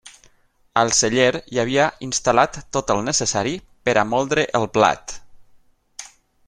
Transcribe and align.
Al 0.83 0.93
celler 0.99 1.37
hi 1.55 1.59
havia 1.63 1.85
instal·lat 2.07 2.57
tot 2.77 2.95
el 2.95 3.05
necessari 3.11 3.55
per 3.89 3.95
a 4.03 4.09
moldre 4.15 4.51
el 4.61 4.69
blat. 4.79 5.19